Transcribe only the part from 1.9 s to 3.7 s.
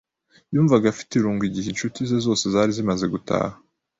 ze zose zari zimaze gutaha.